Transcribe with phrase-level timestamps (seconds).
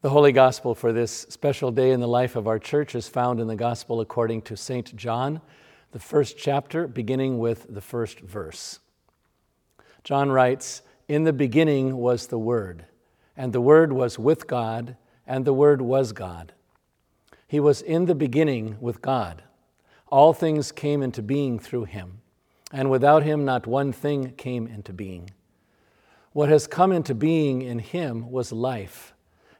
[0.00, 3.40] The Holy Gospel for this special day in the life of our church is found
[3.40, 4.94] in the Gospel according to St.
[4.94, 5.40] John,
[5.90, 8.78] the first chapter, beginning with the first verse.
[10.04, 12.84] John writes, In the beginning was the Word,
[13.36, 16.52] and the Word was with God, and the Word was God.
[17.48, 19.42] He was in the beginning with God.
[20.12, 22.20] All things came into being through him,
[22.72, 25.30] and without him not one thing came into being.
[26.30, 29.12] What has come into being in him was life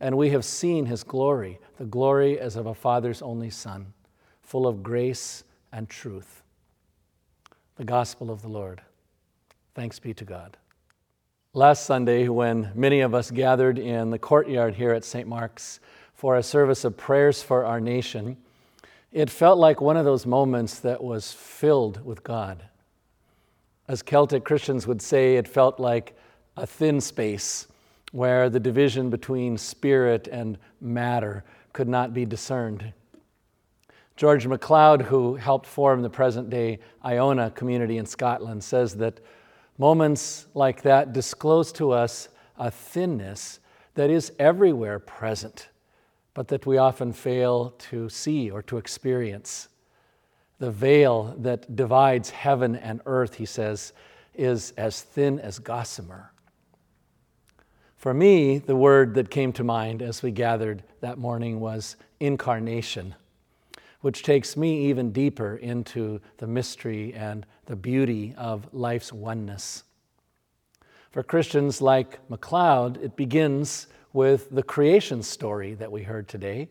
[0.00, 3.92] and we have seen his glory, the glory as of a Father's only Son,
[4.42, 6.42] full of grace and truth.
[7.76, 8.82] The Gospel of the Lord.
[9.74, 10.56] Thanks be to God.
[11.54, 15.26] Last Sunday, when many of us gathered in the courtyard here at St.
[15.26, 15.80] Mark's
[16.14, 18.36] for a service of prayers for our nation,
[19.12, 22.64] it felt like one of those moments that was filled with God.
[23.86, 26.16] As Celtic Christians would say, it felt like
[26.56, 27.66] a thin space
[28.18, 32.92] where the division between spirit and matter could not be discerned.
[34.16, 39.20] George MacLeod, who helped form the present day Iona community in Scotland, says that
[39.78, 43.60] moments like that disclose to us a thinness
[43.94, 45.68] that is everywhere present,
[46.34, 49.68] but that we often fail to see or to experience.
[50.58, 53.92] The veil that divides heaven and earth, he says,
[54.34, 56.32] is as thin as gossamer.
[57.98, 63.16] For me, the word that came to mind as we gathered that morning was incarnation,
[64.02, 69.82] which takes me even deeper into the mystery and the beauty of life's oneness.
[71.10, 76.68] For Christians like MacLeod, it begins with the creation story that we heard today,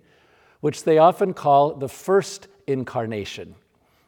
[0.61, 3.53] which they often call the first incarnation,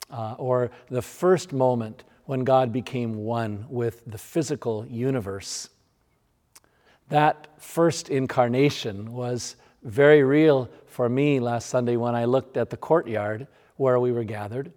[0.09, 5.67] uh, or the first moment when God became one with the physical universe.
[7.09, 12.77] That first incarnation was very real for me last Sunday when I looked at the
[12.77, 13.47] courtyard
[13.77, 14.71] where we were gathered.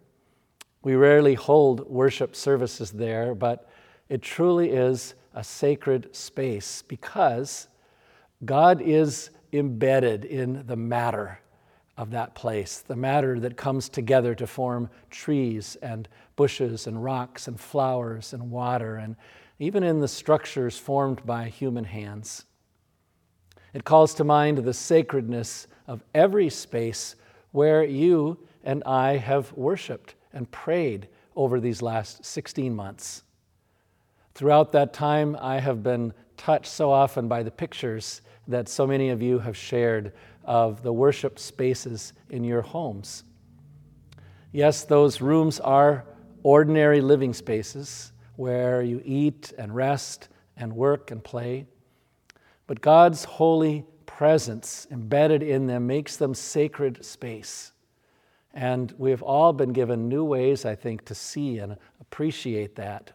[0.83, 3.69] We rarely hold worship services there, but
[4.09, 7.69] it truly is a sacred space because
[8.45, 11.39] God is embedded in the matter
[11.99, 17.47] of that place, the matter that comes together to form trees and bushes and rocks
[17.47, 19.17] and flowers and water and
[19.63, 22.47] even in the structures formed by human hands.
[23.73, 27.15] It calls to mind the sacredness of every space
[27.53, 31.07] where you and I have worshiped and prayed
[31.37, 33.23] over these last 16 months.
[34.35, 39.11] Throughout that time, I have been touched so often by the pictures that so many
[39.11, 40.13] of you have shared
[40.45, 43.23] of the worship spaces in your homes.
[44.51, 46.05] Yes, those rooms are
[46.43, 48.12] ordinary living spaces,
[48.43, 51.65] where you eat and rest and work and play.
[52.67, 57.71] But God's holy presence embedded in them makes them sacred space.
[58.53, 63.13] And we have all been given new ways, I think, to see and appreciate that.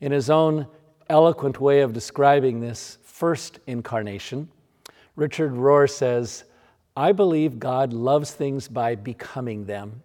[0.00, 0.68] In his own
[1.10, 4.48] eloquent way of describing this first incarnation,
[5.16, 6.44] Richard Rohr says,
[6.96, 10.04] I believe God loves things by becoming them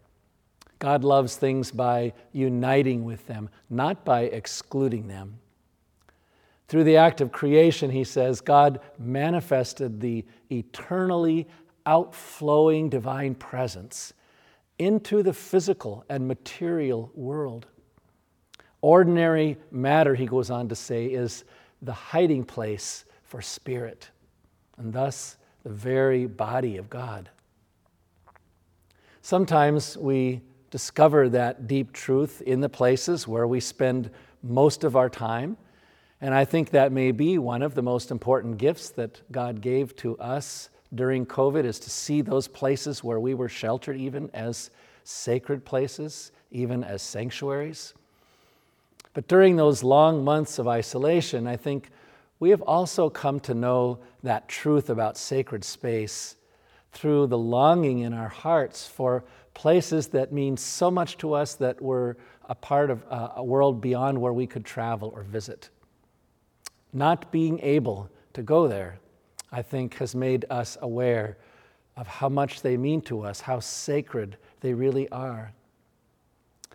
[0.81, 5.37] God loves things by uniting with them, not by excluding them.
[6.67, 11.47] Through the act of creation, he says, God manifested the eternally
[11.85, 14.13] outflowing divine presence
[14.79, 17.67] into the physical and material world.
[18.81, 21.43] Ordinary matter, he goes on to say, is
[21.83, 24.09] the hiding place for spirit,
[24.77, 27.29] and thus the very body of God.
[29.21, 34.09] Sometimes we discover that deep truth in the places where we spend
[34.41, 35.57] most of our time.
[36.21, 39.95] And I think that may be one of the most important gifts that God gave
[39.97, 44.71] to us during COVID is to see those places where we were sheltered, even as
[45.03, 47.93] sacred places, even as sanctuaries.
[49.13, 51.89] But during those long months of isolation, I think
[52.39, 56.35] we have also come to know that truth about sacred space
[56.91, 59.23] through the longing in our hearts for
[59.53, 62.17] places that mean so much to us that were
[62.49, 65.69] a part of uh, a world beyond where we could travel or visit.
[66.93, 68.99] Not being able to go there,
[69.51, 71.37] I think, has made us aware
[71.95, 75.53] of how much they mean to us, how sacred they really are.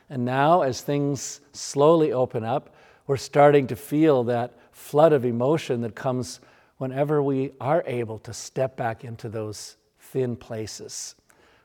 [0.09, 2.75] And now, as things slowly open up,
[3.07, 6.41] we're starting to feel that flood of emotion that comes
[6.79, 9.77] whenever we are able to step back into those
[10.17, 11.15] thin places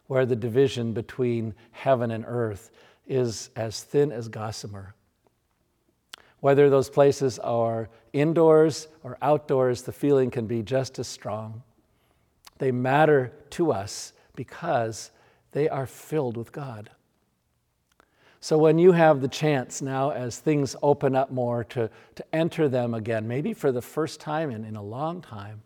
[0.07, 2.69] where the division between heaven and earth
[3.07, 4.94] is as thin as gossamer.
[6.42, 11.63] Whether those places are indoors or outdoors, the feeling can be just as strong.
[12.57, 15.12] They matter to us because
[15.54, 16.89] they are filled with God.
[18.42, 22.68] So, when you have the chance now, as things open up more, to, to enter
[22.68, 25.62] them again, maybe for the first time in, in a long time,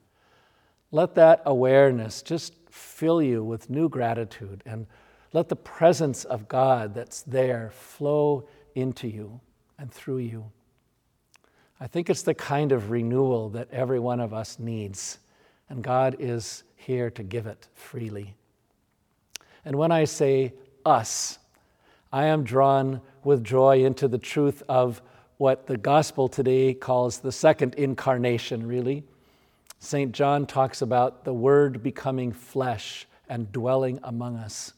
[0.91, 4.85] let that awareness just fill you with new gratitude and
[5.31, 9.39] let the presence of God that's there flow into you
[9.79, 10.51] and through you.
[11.79, 15.19] I think it's the kind of renewal that every one of us needs,
[15.69, 18.35] and God is here to give it freely.
[19.63, 20.53] And when I say
[20.85, 21.39] us,
[22.11, 25.01] I am drawn with joy into the truth of
[25.37, 29.03] what the gospel today calls the second incarnation, really.
[29.79, 30.11] St.
[30.11, 34.73] John talks about the Word becoming flesh and dwelling among us.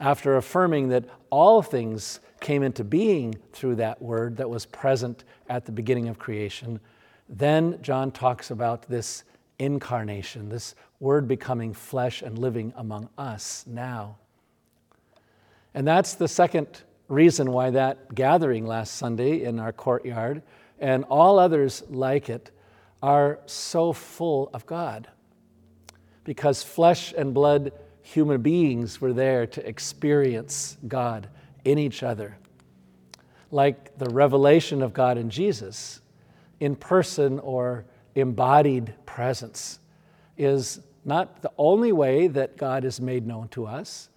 [0.00, 5.64] After affirming that all things came into being through that Word that was present at
[5.64, 6.80] the beginning of creation,
[7.28, 9.24] then John talks about this
[9.58, 14.16] incarnation, this Word becoming flesh and living among us now.
[15.74, 20.42] And that's the second reason why that gathering last Sunday in our courtyard
[20.78, 22.50] and all others like it
[23.02, 25.08] are so full of God.
[26.24, 27.72] Because flesh and blood
[28.02, 31.28] human beings were there to experience God
[31.64, 32.38] in each other.
[33.50, 36.00] Like the revelation of God in Jesus,
[36.60, 37.84] in person or
[38.14, 39.78] embodied presence,
[40.36, 44.08] is not the only way that God is made known to us,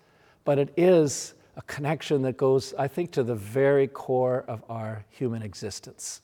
[0.44, 5.06] but it is a connection that goes, I think, to the very core of our
[5.10, 6.22] human existence.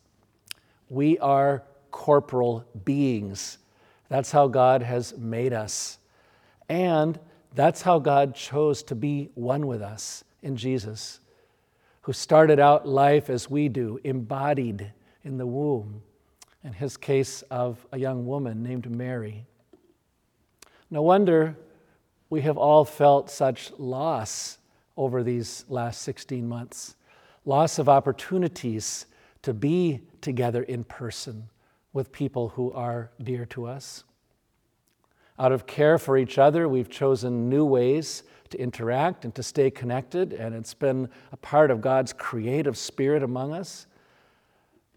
[0.90, 3.58] We are corporal beings.
[4.10, 6.00] That's how God has made us.
[6.70, 7.20] And
[7.54, 11.20] that's how God chose to be one with us in Jesus,
[12.02, 14.92] who started out life as we do, embodied
[15.24, 16.02] in the womb,
[16.64, 19.46] in his case of a young woman named Mary.
[20.90, 21.58] No wonder
[22.30, 24.58] we have all felt such loss
[24.96, 26.96] over these last 16 months
[27.48, 29.06] loss of opportunities
[29.42, 31.50] to be together in person
[31.98, 34.04] with people who are dear to us.
[35.40, 38.22] Out of care for each other, we've chosen new ways
[38.52, 43.24] to interact and to stay connected, and it's been a part of God's creative spirit
[43.24, 43.88] among us.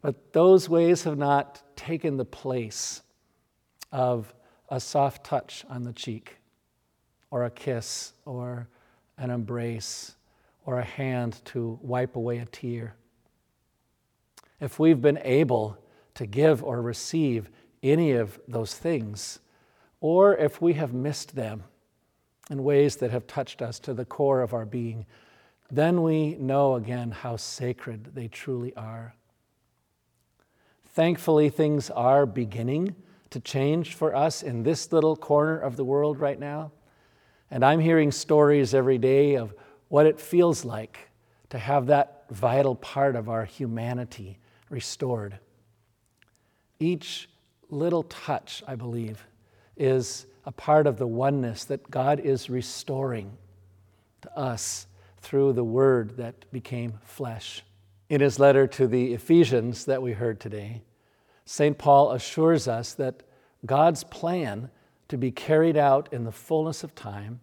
[0.03, 3.01] But those ways have not taken the place
[3.91, 4.35] of
[4.69, 6.37] a soft touch on the cheek,
[7.31, 8.69] or a kiss, or
[9.17, 10.17] an embrace
[10.67, 12.95] or a hand to wipe away a tear.
[14.61, 15.79] If we've been able
[16.21, 17.49] to give or receive
[17.83, 19.39] any of those things,
[20.03, 21.65] or if we have missed them
[22.51, 25.07] in ways that have touched us to the core of our being,
[25.71, 29.15] then we know again how sacred they truly are.
[30.89, 32.95] Thankfully, things are beginning
[33.31, 36.71] to change for us in this little corner of the world right now.
[37.51, 39.55] And I'm hearing stories every day of
[39.89, 40.99] what it feels like
[41.49, 45.39] to have that vital part of our humanity restored.
[46.81, 47.29] Each
[47.69, 49.25] little touch, I believe,
[49.77, 53.37] is a part of the oneness that God is restoring
[54.23, 54.87] to us
[55.19, 57.63] through the Word that became flesh.
[58.09, 60.83] In his letter to the Ephesians that we heard today,
[61.45, 61.77] St.
[61.79, 63.23] Paul assures us that
[63.65, 64.71] God's plan
[65.09, 67.41] to be carried out in the fullness of time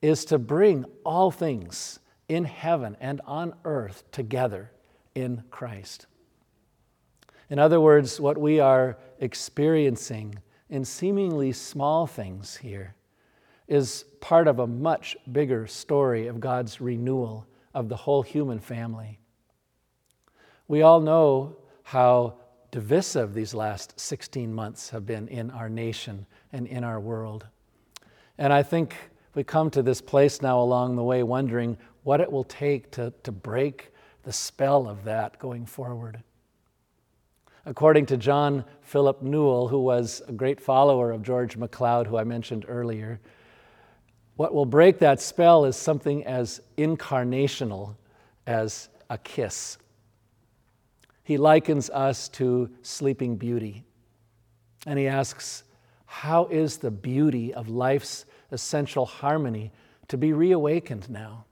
[0.00, 4.70] is to bring all things in heaven and on earth together
[5.14, 6.06] in Christ.
[7.50, 10.36] In other words, what we are experiencing
[10.70, 12.94] in seemingly small things here
[13.68, 19.18] is part of a much bigger story of God's renewal of the whole human family.
[20.68, 22.34] We all know how
[22.70, 27.46] divisive these last 16 months have been in our nation and in our world.
[28.38, 28.96] And I think
[29.34, 33.12] we come to this place now along the way wondering what it will take to,
[33.22, 36.22] to break the spell of that going forward.
[37.66, 42.24] According to John Philip Newell, who was a great follower of George MacLeod, who I
[42.24, 43.20] mentioned earlier,
[44.36, 47.96] what will break that spell is something as incarnational
[48.46, 49.78] as a kiss.
[51.22, 53.84] He likens us to Sleeping Beauty.
[54.86, 55.64] And he asks,
[56.04, 59.72] How is the beauty of life's essential harmony
[60.08, 61.46] to be reawakened now?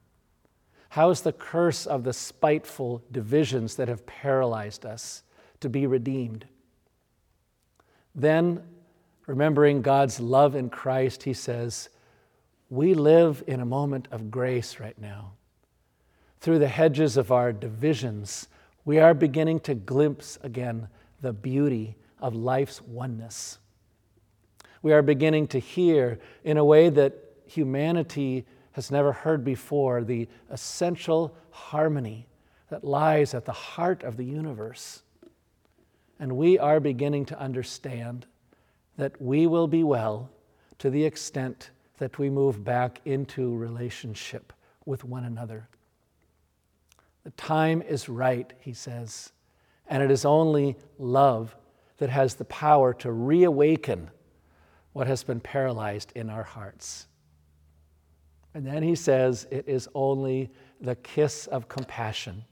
[0.90, 5.23] How is the curse of the spiteful divisions that have paralyzed us
[5.62, 6.47] to be redeemed?
[8.14, 8.62] Then,
[9.26, 11.88] remembering God's love in Christ, he says,
[12.71, 15.33] We live in a moment of grace right now.
[16.40, 18.49] Through the hedges of our divisions,
[18.85, 20.88] we are beginning to glimpse again
[21.21, 23.59] the beauty of life's oneness.
[24.83, 27.14] We are beginning to hear, in a way that
[27.47, 32.26] humanity has never heard before, the essential harmony
[32.71, 35.02] that lies at the heart of the universe.
[36.23, 38.26] And we are beginning to understand
[38.97, 40.31] that we will be well
[40.79, 44.52] to the extent that we move back into relationship
[44.87, 45.67] with one another.
[47.25, 49.33] The time is right, he says,
[49.88, 51.57] and it is only love
[51.99, 54.09] that has the power to reawaken
[54.93, 57.09] what has been paralyzed in our hearts.
[58.55, 62.45] And then he says it is only the kiss of compassion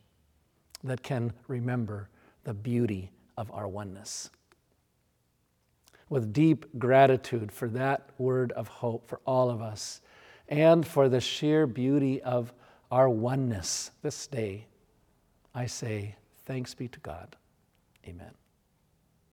[0.83, 2.09] that can remember
[2.43, 4.29] the beauty of our oneness.
[6.11, 10.03] With deep gratitude for that word of hope for all of us
[10.47, 12.53] and for the sheer beauty of
[12.91, 14.67] our oneness this day,
[15.55, 17.35] I say, thanks be to God.
[18.07, 18.40] Amen.